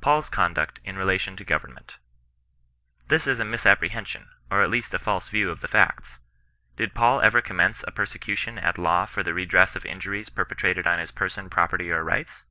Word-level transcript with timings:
Paul's 0.00 0.30
coin)XJCT 0.30 0.78
in 0.84 0.96
relation 0.96 1.36
to 1.36 1.44
government. 1.44 1.98
This 3.08 3.26
is 3.26 3.38
a 3.38 3.44
misapprehension, 3.44 4.30
or 4.50 4.62
at 4.62 4.70
least 4.70 4.94
a 4.94 4.98
false 4.98 5.28
view 5.28 5.50
of 5.50 5.60
the 5.60 5.68
facts. 5.68 6.20
Did 6.78 6.94
Faul 6.94 7.20
ever 7.20 7.42
commence 7.42 7.84
a 7.86 7.92
prosecution 7.92 8.56
at 8.56 8.78
law 8.78 9.04
for 9.04 9.22
the 9.22 9.34
redress 9.34 9.76
of 9.76 9.84
injuries 9.84 10.30
perpetrated 10.30 10.86
on 10.86 10.98
his 10.98 11.12
^rson, 11.12 11.50
property, 11.50 11.90
or 11.90 12.02
rights 12.02 12.44